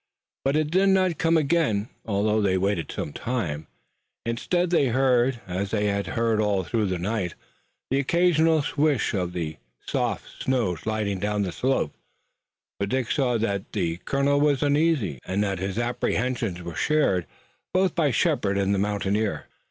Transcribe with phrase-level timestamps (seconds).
[0.43, 3.67] But it did not come again, although they waited some time.
[4.25, 7.35] Instead they heard, as they had heard all through the night,
[7.91, 11.99] the occasional swish of the soft snow sliding down the slopes.
[12.79, 17.27] But Dick saw that the colonel was uneasy, and that his apprehensions were shared
[17.71, 19.45] both by Shepard and the mountaineer.